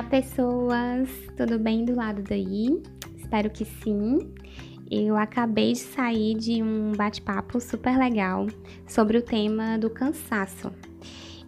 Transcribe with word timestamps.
Olá, 0.00 0.08
pessoas! 0.08 1.10
Tudo 1.36 1.58
bem 1.58 1.84
do 1.84 1.94
lado 1.94 2.22
daí? 2.22 2.82
Espero 3.18 3.50
que 3.50 3.66
sim. 3.66 4.32
Eu 4.90 5.14
acabei 5.14 5.74
de 5.74 5.80
sair 5.80 6.34
de 6.36 6.62
um 6.62 6.92
bate-papo 6.92 7.60
super 7.60 7.98
legal 7.98 8.46
sobre 8.88 9.18
o 9.18 9.22
tema 9.22 9.76
do 9.76 9.90
cansaço. 9.90 10.72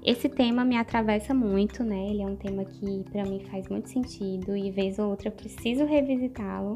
Esse 0.05 0.29
tema 0.29 0.67
me 0.67 0.77
atravessa 0.77 1.33
muito, 1.33 1.83
né? 1.83 2.11
Ele 2.11 2.21
é 2.21 2.27
um 2.27 2.37
tema 2.37 2.63
que 2.67 3.03
para 3.11 3.25
mim 3.25 3.41
faz 3.51 3.67
muito 3.71 3.89
sentido 3.89 4.55
e 4.55 4.71
vez 4.71 4.99
ou 4.99 5.09
outra 5.09 5.29
eu 5.29 5.33
preciso 5.33 5.87
revisitá-lo. 5.87 6.75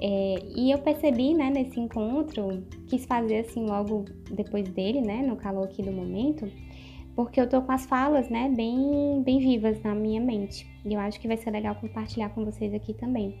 É, 0.00 0.38
e 0.56 0.70
eu 0.70 0.78
percebi, 0.78 1.34
né, 1.34 1.50
nesse 1.50 1.78
encontro, 1.78 2.62
quis 2.86 3.04
fazer 3.04 3.40
assim 3.40 3.66
logo 3.66 4.06
depois 4.30 4.66
dele, 4.70 5.02
né, 5.02 5.22
no 5.22 5.36
calor 5.36 5.64
aqui 5.64 5.82
do 5.82 5.92
momento, 5.92 6.50
porque 7.16 7.40
eu 7.40 7.48
tô 7.48 7.62
com 7.62 7.72
as 7.72 7.86
falas, 7.86 8.28
né, 8.28 8.52
bem, 8.54 9.22
bem 9.24 9.38
vivas 9.38 9.82
na 9.82 9.94
minha 9.94 10.20
mente. 10.20 10.66
E 10.84 10.92
eu 10.92 11.00
acho 11.00 11.18
que 11.18 11.26
vai 11.26 11.38
ser 11.38 11.50
legal 11.50 11.74
compartilhar 11.74 12.28
com 12.28 12.44
vocês 12.44 12.74
aqui 12.74 12.92
também. 12.92 13.34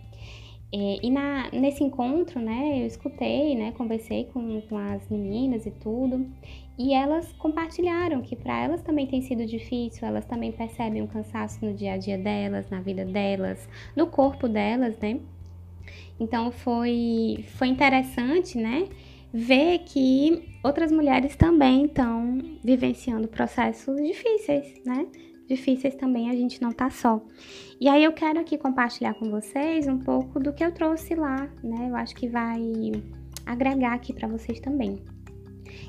É, 0.72 0.98
e 1.02 1.10
na, 1.10 1.50
nesse 1.52 1.84
encontro, 1.84 2.40
né, 2.40 2.82
eu 2.82 2.86
escutei, 2.86 3.54
né, 3.54 3.72
conversei 3.72 4.24
com, 4.24 4.62
com 4.62 4.76
as 4.76 5.08
meninas 5.08 5.66
e 5.66 5.70
tudo, 5.70 6.26
e 6.78 6.92
elas 6.92 7.32
compartilharam 7.34 8.20
que 8.22 8.34
para 8.34 8.64
elas 8.64 8.82
também 8.82 9.06
tem 9.06 9.20
sido 9.22 9.46
difícil, 9.46 10.08
elas 10.08 10.24
também 10.24 10.50
percebem 10.50 11.02
um 11.02 11.06
cansaço 11.06 11.64
no 11.64 11.72
dia 11.74 11.92
a 11.92 11.96
dia 11.98 12.18
delas, 12.18 12.68
na 12.70 12.80
vida 12.80 13.04
delas, 13.04 13.68
no 13.94 14.06
corpo 14.06 14.48
delas, 14.48 14.98
né? 14.98 15.20
Então 16.18 16.50
foi, 16.50 17.44
foi 17.56 17.68
interessante, 17.68 18.58
né? 18.58 18.88
Ver 19.32 19.80
que 19.80 20.56
outras 20.62 20.90
mulheres 20.90 21.36
também 21.36 21.86
estão 21.86 22.38
vivenciando 22.64 23.28
processos 23.28 23.96
difíceis, 23.96 24.80
né? 24.84 25.06
Difíceis 25.48 25.94
também, 25.94 26.30
a 26.30 26.34
gente 26.34 26.60
não 26.60 26.72
tá 26.72 26.90
só. 26.90 27.22
E 27.80 27.88
aí 27.88 28.02
eu 28.02 28.12
quero 28.12 28.40
aqui 28.40 28.58
compartilhar 28.58 29.14
com 29.14 29.30
vocês 29.30 29.86
um 29.86 29.98
pouco 29.98 30.40
do 30.40 30.52
que 30.52 30.64
eu 30.64 30.72
trouxe 30.72 31.14
lá, 31.14 31.48
né? 31.62 31.88
Eu 31.88 31.96
acho 31.96 32.14
que 32.14 32.28
vai 32.28 32.60
agregar 33.44 33.94
aqui 33.94 34.12
para 34.12 34.26
vocês 34.26 34.58
também. 34.58 34.98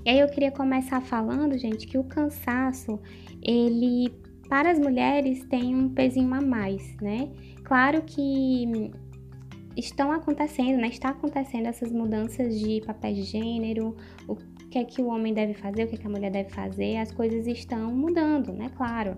E 0.05 0.09
aí 0.09 0.19
eu 0.19 0.27
queria 0.27 0.51
começar 0.51 1.01
falando, 1.01 1.57
gente, 1.57 1.87
que 1.87 1.97
o 1.97 2.03
cansaço, 2.03 2.99
ele 3.41 4.13
para 4.47 4.71
as 4.71 4.79
mulheres 4.79 5.43
tem 5.45 5.75
um 5.75 5.89
pezinho 5.89 6.33
a 6.33 6.41
mais, 6.41 6.95
né? 7.01 7.29
Claro 7.63 8.01
que 8.03 8.91
estão 9.77 10.11
acontecendo, 10.11 10.77
né? 10.77 10.87
Está 10.87 11.09
acontecendo 11.09 11.67
essas 11.67 11.91
mudanças 11.91 12.59
de 12.59 12.81
papéis 12.81 13.17
de 13.17 13.23
gênero, 13.23 13.95
o 14.27 14.35
que 14.69 14.77
é 14.77 14.83
que 14.83 15.01
o 15.01 15.07
homem 15.07 15.33
deve 15.33 15.53
fazer, 15.53 15.83
o 15.83 15.87
que 15.87 15.95
é 15.95 15.97
que 15.97 16.07
a 16.07 16.09
mulher 16.09 16.31
deve 16.31 16.49
fazer, 16.49 16.97
as 16.97 17.11
coisas 17.11 17.47
estão 17.47 17.93
mudando, 17.93 18.51
né? 18.51 18.69
Claro. 18.75 19.17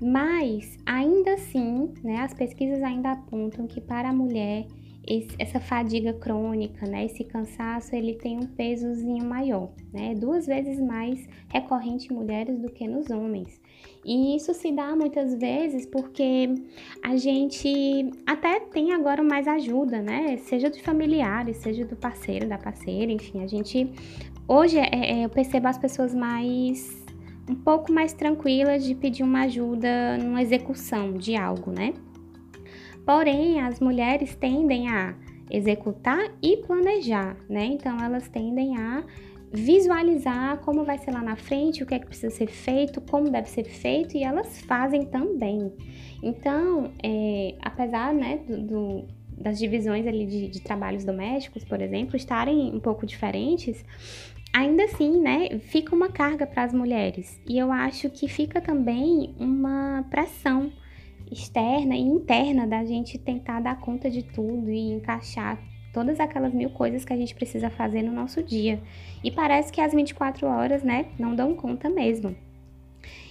Mas 0.00 0.76
ainda 0.84 1.34
assim, 1.34 1.94
né, 2.02 2.18
as 2.18 2.34
pesquisas 2.34 2.82
ainda 2.82 3.12
apontam 3.12 3.66
que 3.66 3.80
para 3.80 4.10
a 4.10 4.12
mulher 4.12 4.66
esse, 5.06 5.34
essa 5.38 5.60
fadiga 5.60 6.12
crônica, 6.12 6.86
né, 6.86 7.04
esse 7.04 7.24
cansaço, 7.24 7.94
ele 7.94 8.14
tem 8.14 8.38
um 8.38 8.46
pesozinho 8.46 9.24
maior, 9.24 9.70
né, 9.92 10.14
duas 10.14 10.46
vezes 10.46 10.80
mais 10.80 11.26
recorrente 11.48 12.12
em 12.12 12.16
mulheres 12.16 12.58
do 12.58 12.70
que 12.70 12.86
nos 12.86 13.10
homens. 13.10 13.60
E 14.04 14.36
isso 14.36 14.52
se 14.52 14.70
dá 14.70 14.94
muitas 14.94 15.34
vezes 15.34 15.86
porque 15.86 16.48
a 17.02 17.16
gente 17.16 18.10
até 18.26 18.60
tem 18.60 18.92
agora 18.92 19.22
mais 19.22 19.48
ajuda, 19.48 20.02
né, 20.02 20.36
seja 20.38 20.70
de 20.70 20.82
familiares, 20.82 21.58
seja 21.58 21.84
do 21.84 21.96
parceiro, 21.96 22.48
da 22.48 22.58
parceira, 22.58 23.12
enfim, 23.12 23.42
a 23.42 23.46
gente 23.46 23.90
hoje 24.46 24.78
é, 24.78 24.88
é, 24.92 25.24
eu 25.24 25.28
percebo 25.28 25.68
as 25.68 25.78
pessoas 25.78 26.14
mais 26.14 27.04
um 27.48 27.54
pouco 27.54 27.92
mais 27.92 28.12
tranquilas 28.12 28.84
de 28.84 28.94
pedir 28.94 29.22
uma 29.22 29.42
ajuda 29.42 30.16
numa 30.18 30.40
execução 30.40 31.12
de 31.12 31.36
algo, 31.36 31.70
né? 31.70 31.92
Porém, 33.04 33.60
as 33.60 33.80
mulheres 33.80 34.34
tendem 34.34 34.88
a 34.88 35.14
executar 35.50 36.32
e 36.42 36.56
planejar, 36.58 37.36
né? 37.48 37.66
Então, 37.66 38.02
elas 38.02 38.28
tendem 38.28 38.76
a 38.78 39.04
visualizar 39.52 40.58
como 40.58 40.84
vai 40.84 40.98
ser 40.98 41.12
lá 41.12 41.22
na 41.22 41.36
frente, 41.36 41.82
o 41.82 41.86
que 41.86 41.94
é 41.94 41.98
que 41.98 42.06
precisa 42.06 42.34
ser 42.34 42.48
feito, 42.48 43.00
como 43.00 43.30
deve 43.30 43.48
ser 43.48 43.64
feito, 43.64 44.16
e 44.16 44.24
elas 44.24 44.60
fazem 44.62 45.04
também. 45.04 45.72
Então, 46.22 46.90
é, 47.02 47.54
apesar 47.62 48.12
né, 48.12 48.38
do, 48.48 48.62
do, 48.62 49.04
das 49.38 49.58
divisões 49.58 50.06
ali 50.06 50.26
de, 50.26 50.48
de 50.48 50.60
trabalhos 50.60 51.04
domésticos, 51.04 51.62
por 51.62 51.80
exemplo, 51.80 52.16
estarem 52.16 52.74
um 52.74 52.80
pouco 52.80 53.06
diferentes, 53.06 53.84
ainda 54.52 54.84
assim, 54.84 55.20
né, 55.20 55.60
fica 55.60 55.94
uma 55.94 56.08
carga 56.08 56.46
para 56.46 56.64
as 56.64 56.72
mulheres. 56.72 57.40
E 57.48 57.56
eu 57.56 57.70
acho 57.70 58.10
que 58.10 58.26
fica 58.26 58.60
também 58.60 59.36
uma 59.38 60.04
pressão 60.10 60.72
externa 61.30 61.96
e 61.96 62.00
interna 62.00 62.66
da 62.66 62.84
gente 62.84 63.18
tentar 63.18 63.60
dar 63.60 63.80
conta 63.80 64.10
de 64.10 64.22
tudo 64.22 64.70
e 64.70 64.92
encaixar 64.92 65.58
todas 65.92 66.18
aquelas 66.18 66.52
mil 66.52 66.70
coisas 66.70 67.04
que 67.04 67.12
a 67.12 67.16
gente 67.16 67.34
precisa 67.34 67.70
fazer 67.70 68.02
no 68.02 68.12
nosso 68.12 68.42
dia. 68.42 68.82
E 69.22 69.30
parece 69.30 69.72
que 69.72 69.80
as 69.80 69.94
24 69.94 70.46
horas, 70.46 70.82
né, 70.82 71.06
não 71.18 71.34
dão 71.34 71.54
conta 71.54 71.88
mesmo. 71.88 72.34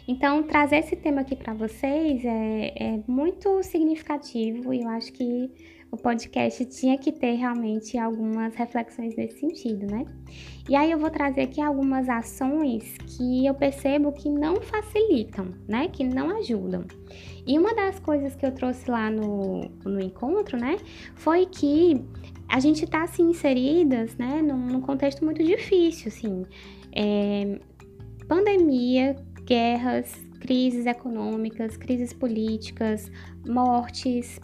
Então, 0.08 0.44
trazer 0.44 0.78
esse 0.78 0.96
tema 0.96 1.22
aqui 1.22 1.36
para 1.36 1.54
vocês 1.54 2.24
é, 2.26 2.74
é, 2.76 3.00
muito 3.08 3.64
significativo 3.64 4.74
e 4.74 4.82
eu 4.82 4.90
acho 4.90 5.14
que 5.14 5.50
o 5.94 5.98
podcast 5.98 6.66
tinha 6.66 6.98
que 6.98 7.12
ter 7.12 7.34
realmente 7.34 8.00
algumas 8.00 8.56
reflexões 8.56 9.16
nesse 9.16 9.40
sentido, 9.40 9.86
né? 9.86 10.08
E 10.68 10.76
aí 10.76 10.90
eu 10.90 10.98
vou 10.98 11.12
trazer 11.12 11.42
aqui 11.42 11.62
algumas 11.62 12.10
ações 12.10 12.98
que 13.06 13.46
eu 13.46 13.54
percebo 13.54 14.12
que 14.12 14.28
não 14.28 14.60
facilitam, 14.60 15.54
né? 15.68 15.88
Que 15.90 16.04
não 16.04 16.36
ajudam. 16.40 16.84
E 17.46 17.60
uma 17.60 17.76
das 17.76 18.00
coisas 18.00 18.36
que 18.36 18.44
eu 18.44 18.52
trouxe 18.52 18.90
lá 18.90 19.12
no, 19.12 19.70
no 19.86 20.02
encontro, 20.02 20.58
né? 20.58 20.78
Foi 21.14 21.46
que 21.46 22.04
a 22.50 22.60
gente 22.60 22.88
tá 22.88 23.04
assim 23.04 23.30
inseridas, 23.30 24.18
né? 24.18 24.42
Num, 24.42 24.66
num 24.66 24.82
contexto 24.82 25.24
muito 25.24 25.44
difícil, 25.44 26.08
assim. 26.08 26.44
É, 26.92 27.60
pandemia, 28.28 29.16
guerras, 29.46 30.12
crises 30.40 30.88
econômicas, 30.88 31.78
crises 31.78 32.14
políticas, 32.14 33.12
mortes, 33.48 34.40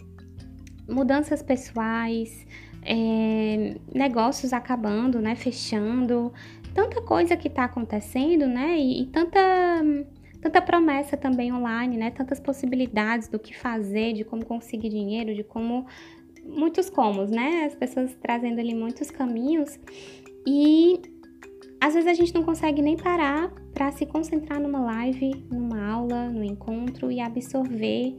mudanças 0.90 1.42
pessoais, 1.42 2.46
é, 2.82 3.76
negócios 3.94 4.52
acabando, 4.52 5.20
né, 5.20 5.34
fechando, 5.34 6.32
tanta 6.74 7.00
coisa 7.02 7.36
que 7.36 7.48
está 7.48 7.64
acontecendo, 7.64 8.46
né, 8.46 8.78
e, 8.78 9.02
e, 9.02 9.06
tanta 9.06 9.40
tanta 10.40 10.62
promessa 10.62 11.18
também 11.18 11.52
online, 11.52 11.98
né, 11.98 12.10
tantas 12.10 12.40
possibilidades 12.40 13.28
do 13.28 13.38
que 13.38 13.54
fazer, 13.54 14.14
de 14.14 14.24
como 14.24 14.42
conseguir 14.44 14.88
dinheiro, 14.88 15.34
de 15.34 15.44
como 15.44 15.86
muitos 16.46 16.88
comos, 16.88 17.30
né, 17.30 17.64
as 17.66 17.74
pessoas 17.74 18.16
trazendo 18.22 18.58
ali 18.58 18.74
muitos 18.74 19.10
caminhos 19.10 19.78
e 20.46 20.98
às 21.78 21.94
vezes 21.94 22.08
a 22.08 22.14
gente 22.14 22.34
não 22.34 22.42
consegue 22.42 22.80
nem 22.80 22.96
parar 22.96 23.52
para 23.72 23.90
se 23.92 24.06
concentrar 24.06 24.60
numa 24.60 24.80
live, 24.80 25.44
numa 25.50 25.82
aula, 25.86 26.28
no 26.28 26.44
encontro 26.44 27.10
e 27.10 27.20
absorver 27.20 28.16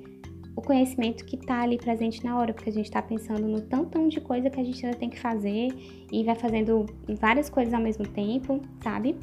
o 0.55 0.61
conhecimento 0.61 1.25
que 1.25 1.35
está 1.35 1.61
ali 1.61 1.77
presente 1.77 2.23
na 2.23 2.37
hora, 2.37 2.53
porque 2.53 2.69
a 2.69 2.73
gente 2.73 2.85
está 2.85 3.01
pensando 3.01 3.47
no 3.47 3.61
tantão 3.61 4.07
de 4.07 4.19
coisa 4.19 4.49
que 4.49 4.59
a 4.59 4.63
gente 4.63 4.85
ainda 4.85 4.97
tem 4.97 5.09
que 5.09 5.19
fazer 5.19 5.69
e 6.11 6.23
vai 6.23 6.35
fazendo 6.35 6.85
várias 7.19 7.49
coisas 7.49 7.73
ao 7.73 7.81
mesmo 7.81 8.05
tempo, 8.07 8.61
sabe? 8.83 9.15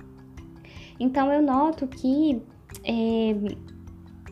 Então 0.99 1.33
eu 1.33 1.43
noto 1.43 1.87
que 1.87 2.43
é, 2.85 3.35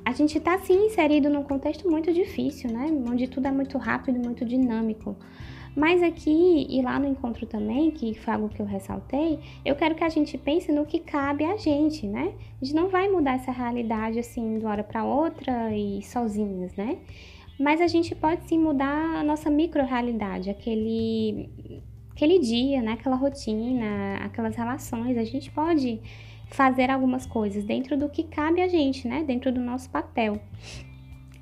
a 0.04 0.12
gente 0.12 0.38
está 0.38 0.58
sim 0.58 0.86
inserido 0.86 1.28
num 1.28 1.42
contexto 1.42 1.90
muito 1.90 2.12
difícil, 2.12 2.70
né? 2.70 2.86
Onde 3.08 3.28
tudo 3.28 3.46
é 3.46 3.52
muito 3.52 3.76
rápido, 3.78 4.18
muito 4.18 4.44
dinâmico. 4.44 5.16
Mas 5.76 6.02
aqui 6.02 6.66
e 6.70 6.80
lá 6.80 6.98
no 6.98 7.06
encontro 7.06 7.44
também, 7.44 7.90
que 7.90 8.14
foi 8.14 8.32
algo 8.32 8.48
que 8.48 8.60
eu 8.60 8.64
ressaltei, 8.64 9.38
eu 9.62 9.76
quero 9.76 9.94
que 9.94 10.02
a 10.02 10.08
gente 10.08 10.38
pense 10.38 10.72
no 10.72 10.86
que 10.86 10.98
cabe 10.98 11.44
a 11.44 11.58
gente, 11.58 12.06
né? 12.06 12.32
A 12.60 12.64
gente 12.64 12.74
não 12.74 12.88
vai 12.88 13.10
mudar 13.10 13.34
essa 13.34 13.52
realidade 13.52 14.18
assim 14.18 14.58
de 14.58 14.64
uma 14.64 14.70
hora 14.70 14.82
para 14.82 15.04
outra 15.04 15.76
e 15.76 16.02
sozinhas, 16.02 16.74
né? 16.76 16.96
Mas 17.60 17.82
a 17.82 17.86
gente 17.86 18.14
pode 18.14 18.44
sim 18.48 18.58
mudar 18.58 19.16
a 19.16 19.22
nossa 19.22 19.50
micro-realidade, 19.50 20.48
aquele, 20.48 21.50
aquele 22.10 22.38
dia, 22.38 22.80
né? 22.80 22.92
aquela 22.92 23.16
rotina, 23.16 24.16
aquelas 24.22 24.56
relações. 24.56 25.18
A 25.18 25.24
gente 25.24 25.50
pode 25.50 26.00
fazer 26.48 26.90
algumas 26.90 27.26
coisas 27.26 27.64
dentro 27.64 27.98
do 27.98 28.08
que 28.08 28.24
cabe 28.24 28.62
a 28.62 28.68
gente, 28.68 29.06
né? 29.06 29.24
Dentro 29.24 29.52
do 29.52 29.60
nosso 29.60 29.90
papel 29.90 30.40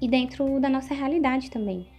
e 0.00 0.08
dentro 0.08 0.58
da 0.58 0.68
nossa 0.68 0.92
realidade 0.92 1.50
também. 1.50 1.93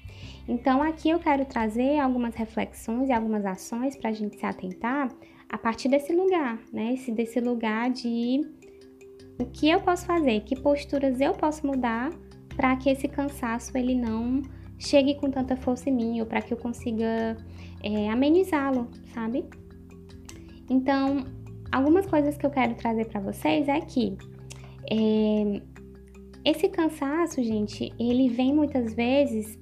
Então, 0.48 0.82
aqui 0.82 1.10
eu 1.10 1.20
quero 1.20 1.44
trazer 1.46 2.00
algumas 2.00 2.36
reflexões 2.36 3.10
e 3.10 3.12
algumas 3.12 3.46
ações 3.46 3.96
para 3.96 4.12
a 4.12 4.14
gente 4.14 4.38
se 4.38 4.46
atentar 4.46 5.12
a 5.50 5.58
partir 5.58 5.90
desse 5.90 6.14
lugar, 6.14 6.60
né? 6.72 6.94
Esse, 6.94 7.12
desse 7.12 7.40
lugar 7.40 7.90
de 7.90 8.42
o 9.40 9.46
que 9.46 9.70
eu 9.70 9.82
posso 9.82 10.06
fazer, 10.06 10.42
que 10.42 10.56
posturas 10.60 11.20
eu 11.20 11.34
posso 11.34 11.66
mudar 11.66 12.12
para 12.56 12.76
que 12.78 12.90
esse 12.90 13.08
cansaço 13.08 13.78
ele 13.78 13.96
não 13.96 14.42
chegue 14.78 15.16
com 15.16 15.30
tanta 15.30 15.56
força 15.56 15.90
em 15.90 15.94
mim 15.94 16.20
ou 16.20 16.26
para 16.26 16.42
que 16.42 16.54
eu 16.54 16.58
consiga 16.58 17.36
é, 17.84 18.10
amenizá-lo, 18.10 18.90
sabe? 19.14 19.46
Então, 20.70 21.26
algumas 21.72 22.06
coisas 22.06 22.38
que 22.38 22.46
eu 22.46 22.50
quero 22.50 22.76
trazer 22.76 23.06
para 23.06 23.20
vocês 23.20 23.68
é 23.68 23.80
que 23.82 24.18
é, 24.90 25.62
esse 26.44 26.70
cansaço, 26.70 27.44
gente, 27.44 27.92
ele 28.00 28.30
vem 28.30 28.54
muitas 28.54 28.94
vezes 28.94 29.58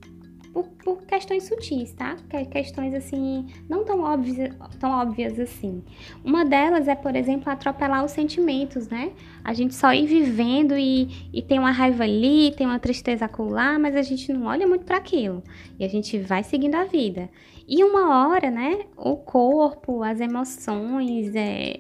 por, 0.54 0.68
por, 0.84 1.02
questões 1.04 1.44
sutis, 1.44 1.92
tá? 1.94 2.16
Questões 2.52 2.94
assim, 2.94 3.48
não 3.68 3.84
tão 3.84 4.02
óbvias, 4.02 4.56
tão 4.80 4.92
óbvias 4.92 5.40
assim. 5.40 5.84
Uma 6.24 6.46
delas 6.46 6.88
é, 6.88 6.94
por 6.94 7.16
exemplo, 7.16 7.52
atropelar 7.52 8.06
os 8.06 8.12
sentimentos, 8.12 8.88
né? 8.88 9.12
A 9.44 9.54
gente 9.54 9.74
só 9.74 9.92
ir 9.92 10.06
vivendo 10.06 10.78
e, 10.78 11.30
e 11.34 11.42
tem 11.42 11.58
uma 11.58 11.72
raiva 11.72 12.04
ali, 12.04 12.54
tem 12.56 12.68
uma 12.68 12.80
tristeza 12.80 13.26
acolá, 13.26 13.80
mas 13.80 13.96
a 13.96 14.04
gente 14.04 14.32
não 14.32 14.46
olha 14.46 14.68
muito 14.68 14.86
para 14.86 14.98
aquilo. 14.98 15.44
E 15.80 15.84
a 15.84 15.88
gente 15.88 16.20
vai 16.20 16.44
seguindo 16.44 16.76
a 16.76 16.84
vida. 16.84 17.30
E 17.68 17.84
uma 17.84 18.28
hora, 18.28 18.52
né? 18.52 18.86
O 18.96 19.16
corpo, 19.16 20.04
as 20.04 20.22
emoções, 20.22 21.34
é, 21.34 21.80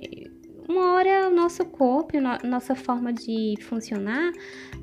uma 0.68 0.94
hora 0.94 1.30
o 1.30 1.36
nosso 1.36 1.64
corpo, 1.66 2.14
nossa 2.44 2.74
forma 2.74 3.14
de 3.14 3.56
funcionar 3.62 4.32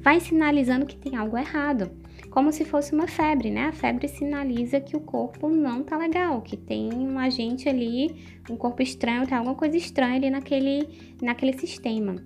vai 0.01 0.21
sinalizando 0.21 0.87
que 0.87 0.97
tem 0.97 1.17
algo 1.17 1.37
errado 1.37 1.91
como 2.31 2.53
se 2.53 2.65
fosse 2.65 2.95
uma 2.95 3.09
febre, 3.09 3.51
né? 3.51 3.67
A 3.67 3.73
febre 3.73 4.07
sinaliza 4.07 4.81
que 4.81 4.97
o 4.97 5.01
corpo 5.01 5.49
não 5.49 5.83
tá 5.83 5.99
legal, 5.99 6.41
que 6.41 6.57
tem 6.57 6.93
um 6.93 7.19
agente 7.19 7.69
ali, 7.69 8.15
um 8.49 8.57
corpo 8.57 8.83
estranho, 8.83 9.27
tem 9.27 9.37
alguma 9.37 9.57
coisa 9.57 9.77
estranha 9.77 10.17
ali 10.17 10.31
naquele, 10.31 10.89
naquele 11.21 11.59
sistema. 11.59 12.17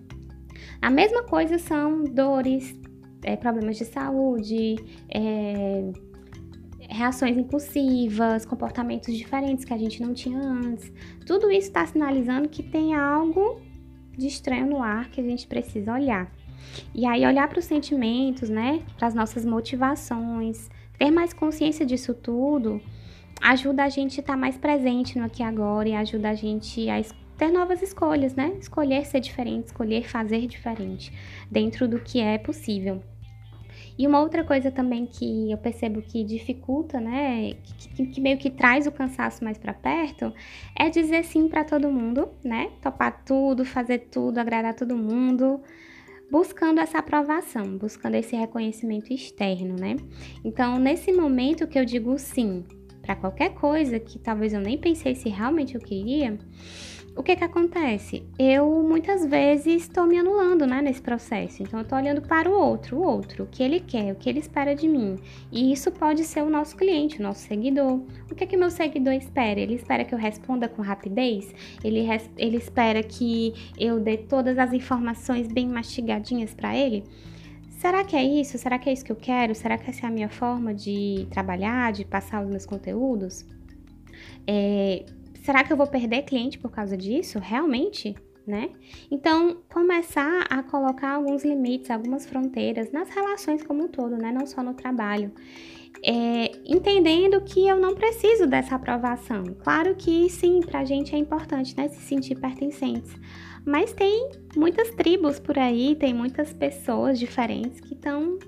A 0.81 0.91
mesma 0.91 1.23
coisa 1.23 1.59
são 1.59 2.05
dores, 2.05 2.79
é, 3.23 3.35
problemas 3.37 3.79
de 3.79 3.87
saúde, 3.87 4.77
é, 5.09 5.91
reações 6.89 7.37
impulsivas, 7.39 8.45
comportamentos 8.45 9.17
diferentes 9.17 9.65
que 9.65 9.73
a 9.73 9.79
gente 9.79 10.03
não 10.03 10.13
tinha 10.13 10.39
antes. 10.39 10.93
Tudo 11.27 11.51
isso 11.51 11.69
está 11.69 11.87
sinalizando 11.87 12.49
que 12.49 12.63
tem 12.63 12.95
algo 12.95 13.61
de 14.17 14.27
estranho 14.27 14.67
no 14.67 14.83
ar 14.83 15.09
que 15.11 15.21
a 15.21 15.25
gente 15.25 15.47
precisa 15.47 15.93
olhar. 15.95 16.31
E 16.95 17.07
aí 17.07 17.27
olhar 17.27 17.49
para 17.49 17.59
os 17.59 17.65
sentimentos, 17.65 18.49
né, 18.49 18.83
para 18.97 19.09
as 19.09 19.15
nossas 19.15 19.45
motivações, 19.45 20.71
ter 20.99 21.11
mais 21.11 21.33
consciência 21.33 21.85
disso 21.85 22.15
tudo, 22.15 22.81
ajuda 23.41 23.85
a 23.85 23.89
gente 23.89 24.19
a 24.19 24.23
estar 24.23 24.35
tá 24.35 24.39
mais 24.39 24.57
presente 24.57 25.19
no 25.19 25.25
aqui 25.25 25.43
e 25.43 25.45
agora 25.45 25.89
e 25.89 25.95
ajuda 25.95 26.31
a 26.31 26.35
gente 26.35 26.89
a 26.89 27.03
ter 27.37 27.51
novas 27.51 27.83
escolhas, 27.83 28.35
né? 28.35 28.57
Escolher 28.61 29.05
ser 29.05 29.21
diferente, 29.21 29.67
escolher 29.67 30.05
fazer 30.05 30.47
diferente 30.47 31.13
dentro 31.51 31.89
do 31.89 31.99
que 31.99 32.21
é 32.21 32.39
possível. 32.39 33.03
E 33.99 34.07
uma 34.07 34.21
outra 34.21 34.43
coisa 34.43 34.71
também 34.73 35.07
que 35.07 35.53
eu 35.53 35.59
percebo 35.59 36.03
que 36.03 36.25
dificulta, 36.25 37.01
né, 37.01 37.53
que, 37.95 38.07
que 38.07 38.21
meio 38.21 38.39
que 38.39 38.51
traz 38.51 38.89
o 38.89 38.93
cansaço 38.93 39.45
mais 39.45 39.57
para 39.57 39.73
perto, 39.73 40.33
é 40.77 40.91
dizer 40.91 41.25
sim 41.25 41.49
para 41.49 41.65
todo 41.65 41.91
mundo, 41.91 42.29
né? 42.43 42.71
Topar 42.83 43.23
tudo, 43.25 43.65
fazer 43.65 44.09
tudo, 44.11 44.39
agradar 44.39 44.75
todo 44.75 44.97
mundo 44.97 45.61
buscando 46.35 46.81
essa 46.81 46.99
aprovação, 46.99 47.79
buscando 47.79 48.17
esse 48.17 48.35
reconhecimento 48.35 49.13
externo, 49.13 49.77
né? 49.79 49.95
Então, 50.45 50.81
nesse 50.81 51.13
momento 51.13 51.65
que 51.65 51.79
eu 51.79 51.85
digo 51.85 52.19
sim 52.19 52.65
para 53.01 53.15
qualquer 53.15 53.55
coisa 53.55 54.01
que 54.01 54.19
talvez 54.19 54.53
eu 54.53 54.61
nem 54.61 54.77
pensei 54.77 55.15
se 55.15 55.29
realmente 55.29 55.77
eu 55.77 55.81
queria, 55.81 56.37
o 57.17 57.23
que 57.23 57.37
que 57.37 57.45
acontece? 57.45 58.25
Eu 58.37 58.83
muitas 58.83 59.25
vezes 59.25 59.83
estou 59.83 60.05
me 60.05 60.19
anulando, 60.19 60.67
né, 60.67 60.83
nesse 60.83 61.01
processo. 61.01 61.63
Então 61.63 61.79
eu 61.79 61.85
estou 61.85 61.97
olhando 61.97 62.21
para 62.21 62.51
o 62.51 62.53
outro, 62.53 62.97
o 62.97 63.03
outro, 63.03 63.45
o 63.45 63.47
que 63.47 63.63
ele 63.63 63.79
quer, 63.79 64.13
o 64.13 64.17
que 64.17 64.29
ele 64.29 64.41
espera 64.41 64.75
de 64.75 64.89
mim. 64.89 65.17
E 65.53 65.73
isso 65.73 65.93
pode 65.93 66.25
ser 66.25 66.43
o 66.43 66.51
nosso 66.51 66.77
cliente, 66.77 67.21
o 67.21 67.23
nosso 67.23 67.47
seguidor. 67.47 68.01
O 68.31 68.35
que 68.35 68.47
que 68.47 68.57
meu 68.57 68.71
seguidor 68.71 69.13
espera? 69.13 69.61
Ele 69.61 69.75
espera 69.75 70.05
que 70.05 70.13
eu 70.13 70.19
responda 70.19 70.69
com 70.69 70.83
rapidez? 70.83 71.55
Ele, 71.85 72.05
ele 72.37 72.57
espera 72.57 73.01
que 73.03 73.55
eu 73.79 74.01
dê 74.01 74.17
todas 74.17 74.59
as 74.59 74.73
informações 74.73 75.47
bem 75.47 75.69
mastigadinhas 75.69 76.53
para 76.53 76.77
ele? 76.77 77.05
Será 77.79 78.03
que 78.03 78.17
é 78.17 78.25
isso? 78.25 78.59
Será 78.59 78.79
que 78.79 78.89
é 78.89 78.93
isso 78.93 79.05
que 79.05 79.13
eu 79.13 79.17
quero? 79.17 79.55
Será 79.55 79.79
que 79.79 79.89
essa 79.89 80.07
é 80.07 80.09
a 80.09 80.13
minha 80.13 80.29
forma 80.29 80.75
de 80.75 81.29
trabalhar, 81.31 81.93
de 81.93 82.05
passar 82.05 82.43
os 82.43 82.49
meus 82.49 82.67
conteúdos? 82.67 83.47
É, 84.47 85.05
será 85.45 85.63
que 85.63 85.71
eu 85.71 85.77
vou 85.77 85.87
perder 85.87 86.23
cliente 86.23 86.59
por 86.59 86.71
causa 86.71 86.97
disso? 86.97 87.39
Realmente? 87.39 88.15
Né? 88.47 88.71
Então, 89.11 89.63
começar 89.73 90.45
a 90.51 90.63
colocar 90.63 91.15
alguns 91.15 91.43
limites, 91.45 91.91
algumas 91.91 92.27
fronteiras 92.27 92.93
nas 92.93 93.09
relações 93.09 93.63
como 93.63 93.85
um 93.85 93.89
todo, 93.89 94.19
né? 94.19 94.31
Não 94.31 94.47
só 94.47 94.63
no 94.63 94.75
trabalho. 94.75 95.33
É, 96.03 96.51
entendendo 96.67 97.41
que 97.41 97.67
eu 97.67 97.81
não 97.81 97.95
preciso 97.95 98.47
dessa 98.47 98.75
aprovação. 98.75 99.45
Claro 99.63 99.95
que 99.95 100.29
sim, 100.29 100.61
pra 100.61 100.85
gente 100.85 101.15
é 101.15 101.19
importante, 101.19 101.75
né? 101.75 101.89
Se 101.89 102.01
sentir 102.03 102.35
pertencentes. 102.35 103.15
Mas 103.65 103.95
tem 103.95 104.31
muitas 104.55 104.91
tribos 104.91 105.39
por 105.41 105.59
aí, 105.59 105.95
tem 105.95 106.13
muitas 106.13 106.53
pessoas 106.53 107.19
diferentes 107.19 107.81
que 107.81 107.95
estão, 107.95 108.39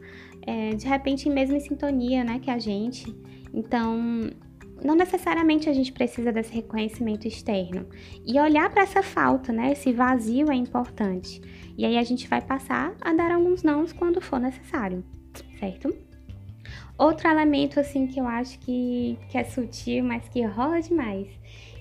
é, 0.46 0.75
de 0.75 0.87
repente, 0.87 1.31
mesmo 1.31 1.56
em 1.56 1.60
sintonia, 1.60 2.22
né? 2.22 2.38
Que 2.38 2.50
a 2.50 2.58
gente. 2.58 3.16
Então, 3.54 4.31
não 4.84 4.94
necessariamente 4.94 5.69
a 5.69 5.73
gente 5.73 5.93
precisa 5.93 6.32
desse 6.32 6.52
reconhecimento 6.52 7.26
externo. 7.26 7.87
E 8.26 8.38
olhar 8.38 8.70
para 8.70 8.82
essa 8.82 9.02
falta, 9.02 9.52
né? 9.52 9.73
Esse 9.73 9.93
vazio 9.93 10.50
é 10.50 10.55
importante. 10.55 11.40
E 11.76 11.84
aí 11.84 11.99
a 11.99 12.02
gente 12.02 12.28
vai 12.28 12.40
passar 12.40 12.94
a 13.00 13.12
dar 13.12 13.31
alguns 13.31 13.62
nãos 13.62 13.93
quando 13.93 14.20
for 14.20 14.40
necessário, 14.40 15.05
certo? 15.58 15.94
Outro 16.99 17.28
elemento, 17.28 17.78
assim, 17.78 18.06
que 18.06 18.19
eu 18.19 18.26
acho 18.26 18.58
que, 18.61 19.19
que 19.28 19.37
é 19.37 19.44
sutil, 19.44 20.02
mas 20.02 20.26
que 20.28 20.43
rola 20.43 20.81
demais, 20.81 21.28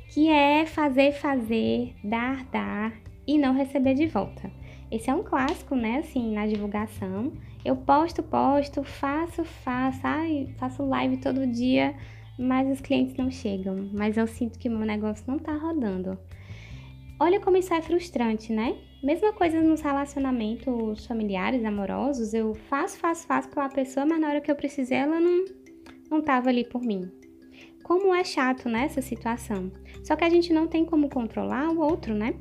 que 0.09 0.27
é 0.27 0.65
fazer, 0.65 1.13
fazer, 1.13 1.93
dar, 2.03 2.43
dar 2.45 2.93
e 3.25 3.37
não 3.37 3.53
receber 3.53 3.93
de 3.93 4.07
volta. 4.07 4.51
Esse 4.91 5.09
é 5.09 5.15
um 5.15 5.23
clássico, 5.23 5.75
né, 5.75 5.99
assim, 5.99 6.33
na 6.33 6.45
divulgação. 6.45 7.31
Eu 7.63 7.75
posto, 7.75 8.21
posto, 8.21 8.83
faço, 8.83 9.43
faço, 9.43 10.01
ai, 10.03 10.49
faço 10.57 10.85
live 10.85 11.17
todo 11.17 11.47
dia, 11.47 11.95
mas 12.37 12.69
os 12.69 12.81
clientes 12.81 13.15
não 13.15 13.31
chegam, 13.31 13.89
mas 13.93 14.17
eu 14.17 14.27
sinto 14.27 14.59
que 14.59 14.69
meu 14.69 14.85
negócio 14.85 15.23
não 15.27 15.39
tá 15.39 15.55
rodando. 15.55 16.17
Olha 17.19 17.39
como 17.39 17.55
isso 17.55 17.73
é 17.73 17.81
frustrante, 17.81 18.51
né? 18.51 18.75
Mesma 19.01 19.31
coisa 19.31 19.61
nos 19.61 19.81
relacionamentos 19.81 21.05
familiares, 21.05 21.63
amorosos, 21.63 22.33
eu 22.33 22.53
faço, 22.53 22.97
faço, 22.97 23.25
faço 23.25 23.49
pela 23.49 23.69
pessoa, 23.69 24.05
mas 24.05 24.19
na 24.19 24.27
hora 24.27 24.41
que 24.41 24.51
eu 24.51 24.55
precisei 24.55 24.97
ela 24.97 25.19
não, 25.19 25.45
não 26.11 26.21
tava 26.21 26.49
ali 26.49 26.65
por 26.65 26.81
mim. 26.81 27.09
Como 27.83 28.13
é 28.13 28.23
chato 28.23 28.67
nessa 28.67 28.99
né, 28.99 29.01
situação. 29.01 29.71
Só 30.03 30.15
que 30.15 30.23
a 30.23 30.29
gente 30.29 30.51
não 30.51 30.67
tem 30.67 30.83
como 30.83 31.07
controlar 31.07 31.69
o 31.69 31.79
outro, 31.79 32.13
né? 32.13 32.33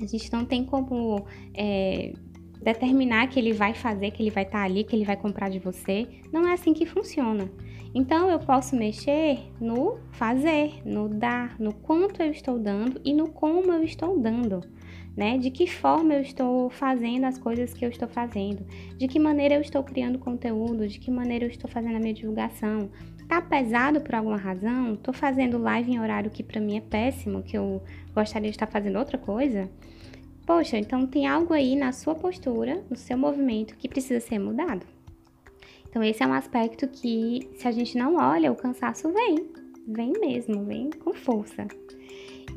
A 0.00 0.06
gente 0.06 0.32
não 0.32 0.44
tem 0.44 0.64
como 0.64 1.26
é, 1.54 2.14
determinar 2.62 3.28
que 3.28 3.38
ele 3.38 3.52
vai 3.52 3.74
fazer, 3.74 4.10
que 4.10 4.22
ele 4.22 4.30
vai 4.30 4.44
estar 4.44 4.60
tá 4.60 4.64
ali, 4.64 4.82
que 4.82 4.96
ele 4.96 5.04
vai 5.04 5.16
comprar 5.16 5.50
de 5.50 5.58
você. 5.58 6.08
Não 6.32 6.48
é 6.48 6.54
assim 6.54 6.72
que 6.72 6.86
funciona. 6.86 7.50
Então 7.92 8.30
eu 8.30 8.38
posso 8.38 8.76
mexer 8.76 9.40
no 9.60 9.98
fazer, 10.12 10.80
no 10.84 11.08
dar, 11.08 11.58
no 11.58 11.72
quanto 11.74 12.22
eu 12.22 12.30
estou 12.30 12.58
dando 12.58 13.00
e 13.04 13.12
no 13.12 13.28
como 13.30 13.72
eu 13.72 13.82
estou 13.82 14.16
dando, 14.18 14.62
né? 15.16 15.36
De 15.38 15.50
que 15.50 15.66
forma 15.66 16.14
eu 16.14 16.20
estou 16.20 16.70
fazendo 16.70 17.24
as 17.24 17.36
coisas 17.36 17.74
que 17.74 17.84
eu 17.84 17.88
estou 17.88 18.06
fazendo, 18.06 18.64
de 18.96 19.08
que 19.08 19.18
maneira 19.18 19.56
eu 19.56 19.60
estou 19.60 19.82
criando 19.82 20.20
conteúdo, 20.20 20.86
de 20.86 21.00
que 21.00 21.10
maneira 21.10 21.44
eu 21.44 21.50
estou 21.50 21.68
fazendo 21.68 21.96
a 21.96 22.00
minha 22.00 22.14
divulgação. 22.14 22.90
Tá 23.28 23.42
pesado 23.42 24.00
por 24.00 24.14
alguma 24.14 24.36
razão? 24.36 24.94
Tô 24.94 25.12
fazendo 25.12 25.58
live 25.58 25.90
em 25.90 26.00
horário 26.00 26.30
que 26.30 26.44
para 26.44 26.60
mim 26.60 26.76
é 26.76 26.80
péssimo, 26.80 27.42
que 27.42 27.58
eu 27.58 27.82
gostaria 28.14 28.50
de 28.50 28.56
estar 28.56 28.68
fazendo 28.68 28.98
outra 28.98 29.18
coisa? 29.18 29.68
Poxa, 30.46 30.78
então 30.78 31.06
tem 31.06 31.26
algo 31.26 31.52
aí 31.52 31.74
na 31.74 31.90
sua 31.92 32.14
postura, 32.14 32.84
no 32.88 32.96
seu 32.96 33.18
movimento 33.18 33.76
que 33.76 33.88
precisa 33.88 34.20
ser 34.20 34.38
mudado. 34.38 34.86
Então, 35.90 36.02
esse 36.02 36.22
é 36.22 36.26
um 36.26 36.32
aspecto 36.32 36.88
que, 36.88 37.50
se 37.56 37.66
a 37.66 37.72
gente 37.72 37.98
não 37.98 38.16
olha, 38.16 38.50
o 38.50 38.56
cansaço 38.56 39.12
vem, 39.12 39.48
vem 39.86 40.12
mesmo, 40.20 40.64
vem 40.64 40.88
com 40.90 41.12
força. 41.12 41.66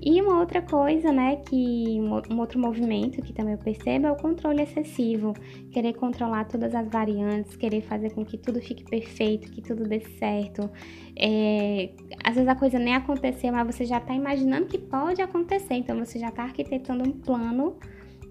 E 0.06 0.22
uma 0.22 0.40
outra 0.40 0.62
coisa, 0.62 1.14
né, 1.14 1.38
que 1.38 1.98
um 2.02 2.40
outro 2.40 2.60
movimento 2.60 3.22
que 3.22 3.32
também 3.32 3.54
eu 3.54 3.58
percebo 3.58 4.08
é 4.08 4.12
o 4.12 4.18
controle 4.18 4.62
excessivo, 4.62 5.34
querer 5.72 5.94
controlar 5.94 6.44
todas 6.44 6.76
as 6.76 6.90
variantes, 6.90 7.56
querer 7.56 7.82
fazer 7.82 8.12
com 8.12 8.26
que 8.26 8.38
tudo 8.38 8.62
fique 8.62 8.84
perfeito, 8.84 9.50
que 9.50 9.62
tudo 9.62 9.88
dê 9.88 10.02
certo. 10.20 10.70
É, 11.18 11.92
às 12.22 12.36
vezes 12.36 12.50
a 12.50 12.56
coisa 12.56 12.78
nem 12.78 12.96
aconteceu, 12.96 13.54
mas 13.54 13.66
você 13.66 13.86
já 13.86 13.98
está 13.98 14.14
imaginando 14.14 14.66
que 14.66 14.78
pode 14.78 15.22
acontecer, 15.22 15.76
então 15.76 15.98
você 15.98 16.20
já 16.20 16.28
está 16.28 16.44
arquitetando 16.44 17.08
um 17.08 17.14
plano 17.14 17.78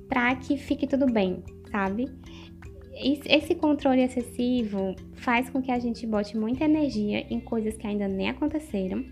para 0.08 0.36
que 0.36 0.58
fique 0.58 0.86
tudo 0.86 1.06
bem, 1.06 1.42
sabe? 1.70 2.04
Esse 3.02 3.54
controle 3.54 4.02
excessivo 4.02 4.94
faz 5.14 5.50
com 5.50 5.60
que 5.60 5.70
a 5.70 5.78
gente 5.78 6.06
bote 6.06 6.36
muita 6.36 6.64
energia 6.64 7.26
em 7.28 7.40
coisas 7.40 7.76
que 7.76 7.86
ainda 7.86 8.06
nem 8.06 8.28
aconteceram. 8.28 9.04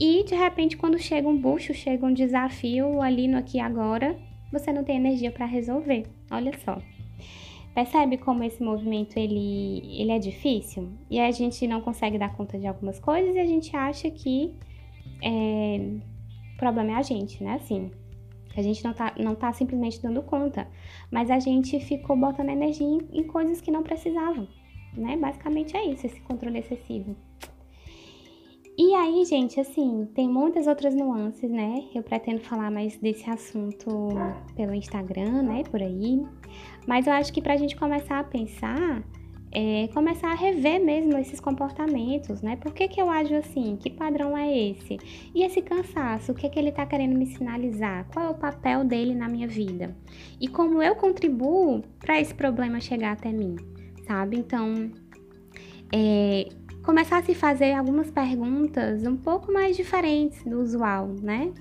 E 0.00 0.22
de 0.24 0.34
repente, 0.34 0.76
quando 0.76 0.98
chega 0.98 1.28
um 1.28 1.36
bucho, 1.36 1.74
chega 1.74 2.06
um 2.06 2.12
desafio 2.12 3.02
ali 3.02 3.26
no 3.26 3.38
aqui 3.38 3.58
agora, 3.58 4.16
você 4.52 4.72
não 4.72 4.84
tem 4.84 4.96
energia 4.96 5.32
para 5.32 5.44
resolver. 5.44 6.06
Olha 6.30 6.52
só. 6.64 6.80
Percebe 7.74 8.16
como 8.16 8.42
esse 8.42 8.62
movimento 8.62 9.16
ele, 9.16 9.82
ele 10.00 10.10
é 10.10 10.18
difícil? 10.18 10.88
E 11.10 11.20
a 11.20 11.30
gente 11.30 11.66
não 11.66 11.80
consegue 11.80 12.18
dar 12.18 12.34
conta 12.34 12.58
de 12.58 12.66
algumas 12.66 12.98
coisas 12.98 13.34
e 13.34 13.38
a 13.38 13.46
gente 13.46 13.76
acha 13.76 14.10
que 14.10 14.54
é, 15.22 15.80
o 16.54 16.56
problema 16.58 16.92
é 16.92 16.94
a 16.94 17.02
gente, 17.02 17.42
né? 17.42 17.54
Assim, 17.54 17.90
A 18.58 18.62
gente 18.62 18.82
não 18.84 18.92
tá, 18.92 19.14
não 19.16 19.34
tá 19.34 19.52
simplesmente 19.52 20.02
dando 20.02 20.22
conta, 20.22 20.66
mas 21.10 21.30
a 21.30 21.38
gente 21.38 21.78
ficou 21.80 22.16
botando 22.16 22.48
energia 22.48 22.86
em, 22.86 22.98
em 23.12 23.22
coisas 23.24 23.60
que 23.60 23.70
não 23.70 23.82
precisavam, 23.82 24.48
né? 24.96 25.16
Basicamente 25.16 25.76
é 25.76 25.84
isso, 25.84 26.06
esse 26.06 26.20
controle 26.22 26.58
excessivo. 26.58 27.14
E 28.80 28.94
aí, 28.94 29.24
gente, 29.24 29.58
assim, 29.58 30.08
tem 30.14 30.28
muitas 30.28 30.68
outras 30.68 30.94
nuances, 30.94 31.50
né? 31.50 31.84
Eu 31.92 32.02
pretendo 32.02 32.40
falar 32.40 32.70
mais 32.70 32.96
desse 32.96 33.28
assunto 33.28 33.90
pelo 34.54 34.72
Instagram, 34.72 35.42
né? 35.42 35.64
Por 35.68 35.82
aí. 35.82 36.24
Mas 36.86 37.08
eu 37.08 37.12
acho 37.12 37.32
que 37.32 37.42
pra 37.42 37.56
gente 37.56 37.74
começar 37.74 38.20
a 38.20 38.24
pensar, 38.24 39.02
é, 39.50 39.88
começar 39.94 40.30
a 40.30 40.34
rever 40.34 40.84
mesmo 40.84 41.16
esses 41.18 41.40
comportamentos, 41.40 42.42
né? 42.42 42.56
Por 42.56 42.72
que, 42.72 42.88
que 42.88 43.00
eu 43.00 43.10
ajo 43.10 43.34
assim? 43.34 43.76
Que 43.76 43.90
padrão 43.90 44.36
é 44.36 44.70
esse? 44.70 44.98
E 45.34 45.42
esse 45.42 45.62
cansaço, 45.62 46.32
o 46.32 46.34
que, 46.34 46.48
que 46.48 46.58
ele 46.58 46.68
está 46.68 46.84
querendo 46.84 47.16
me 47.16 47.26
sinalizar? 47.26 48.06
Qual 48.12 48.26
é 48.26 48.28
o 48.28 48.34
papel 48.34 48.84
dele 48.84 49.14
na 49.14 49.28
minha 49.28 49.48
vida? 49.48 49.96
E 50.40 50.48
como 50.48 50.82
eu 50.82 50.94
contribuo 50.96 51.82
para 51.98 52.20
esse 52.20 52.34
problema 52.34 52.80
chegar 52.80 53.12
até 53.12 53.32
mim, 53.32 53.56
sabe? 54.06 54.36
Então, 54.38 54.90
é, 55.92 56.48
começar 56.82 57.18
a 57.18 57.22
se 57.22 57.34
fazer 57.34 57.72
algumas 57.72 58.10
perguntas 58.10 59.06
um 59.06 59.16
pouco 59.16 59.52
mais 59.52 59.76
diferentes 59.76 60.42
do 60.44 60.60
usual, 60.60 61.08
né? 61.22 61.52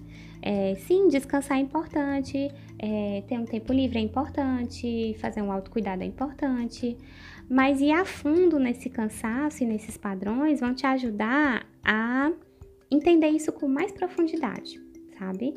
É, 0.42 0.76
sim, 0.76 1.08
descansar 1.08 1.58
é 1.58 1.62
importante, 1.62 2.50
é, 2.80 3.24
ter 3.28 3.38
um 3.40 3.46
tempo 3.46 3.74
livre 3.74 3.98
é 3.98 4.02
importante, 4.02 5.16
fazer 5.20 5.42
um 5.42 5.52
autocuidado 5.52 6.04
é 6.04 6.06
importante, 6.06 6.98
mas 7.50 7.82
ir 7.82 7.92
a 7.92 8.06
fundo 8.06 8.60
nesse 8.60 8.90
cansaço 8.90 9.64
e 9.64 9.66
nesses 9.66 9.98
padrões 9.98 10.60
vão 10.60 10.74
te 10.74 10.86
ajudar 10.86 11.66
a 11.84 12.32
entender 12.92 13.30
isso 13.30 13.52
com 13.52 13.68
mais 13.68 13.92
profundidade, 13.92 14.82
sabe? 15.18 15.54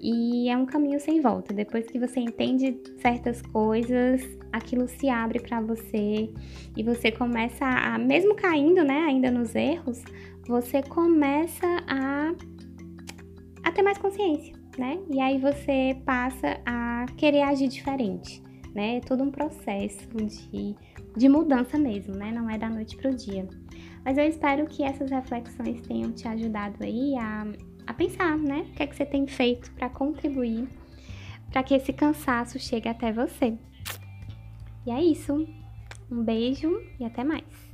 E 0.00 0.48
é 0.48 0.56
um 0.56 0.64
caminho 0.64 1.00
sem 1.00 1.20
volta. 1.20 1.52
Depois 1.52 1.86
que 1.86 1.98
você 1.98 2.20
entende 2.20 2.80
certas 3.00 3.42
coisas, 3.42 4.22
aquilo 4.52 4.88
se 4.88 5.08
abre 5.08 5.40
para 5.40 5.60
você 5.60 6.30
e 6.76 6.82
você 6.82 7.10
começa 7.10 7.64
a, 7.64 7.98
mesmo 7.98 8.34
caindo, 8.34 8.84
né, 8.84 9.06
ainda 9.08 9.30
nos 9.30 9.54
erros, 9.54 10.02
você 10.46 10.82
começa 10.82 11.66
a 11.86 12.32
a 13.64 13.72
ter 13.72 13.82
mais 13.82 13.98
consciência, 13.98 14.54
né? 14.78 14.98
E 15.10 15.20
aí 15.20 15.38
você 15.38 15.94
passa 16.06 16.58
a 16.64 17.04
querer 17.16 17.42
agir 17.42 17.68
diferente, 17.68 18.42
né? 18.78 18.98
É 18.98 19.00
todo 19.00 19.24
um 19.24 19.30
processo 19.30 20.06
de, 20.08 20.76
de 21.16 21.28
mudança 21.28 21.76
mesmo, 21.76 22.14
né? 22.14 22.30
Não 22.30 22.48
é 22.48 22.56
da 22.56 22.70
noite 22.70 22.96
pro 22.96 23.12
dia. 23.12 23.48
Mas 24.04 24.16
eu 24.16 24.24
espero 24.24 24.66
que 24.66 24.84
essas 24.84 25.10
reflexões 25.10 25.80
tenham 25.80 26.12
te 26.12 26.28
ajudado 26.28 26.76
aí 26.84 27.16
a, 27.16 27.44
a 27.88 27.92
pensar, 27.92 28.38
né? 28.38 28.60
O 28.70 28.74
que 28.76 28.82
é 28.84 28.86
que 28.86 28.94
você 28.94 29.04
tem 29.04 29.26
feito 29.26 29.72
para 29.72 29.88
contribuir 29.88 30.68
para 31.50 31.62
que 31.62 31.74
esse 31.74 31.92
cansaço 31.92 32.58
chegue 32.58 32.88
até 32.88 33.12
você. 33.12 33.58
E 34.86 34.90
é 34.90 35.02
isso. 35.02 35.46
Um 36.10 36.22
beijo 36.22 36.80
e 37.00 37.04
até 37.04 37.24
mais. 37.24 37.67